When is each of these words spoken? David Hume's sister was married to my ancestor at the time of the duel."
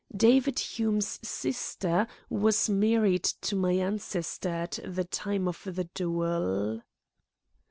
David 0.17 0.57
Hume's 0.57 1.19
sister 1.21 2.07
was 2.27 2.67
married 2.67 3.21
to 3.23 3.55
my 3.55 3.73
ancestor 3.73 4.49
at 4.49 4.79
the 4.83 5.03
time 5.03 5.47
of 5.47 5.61
the 5.63 5.83
duel." 5.93 6.81